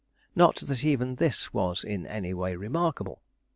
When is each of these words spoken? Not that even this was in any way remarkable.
Not 0.35 0.55
that 0.61 0.83
even 0.83 1.17
this 1.17 1.53
was 1.53 1.83
in 1.83 2.07
any 2.07 2.33
way 2.33 2.55
remarkable. 2.55 3.21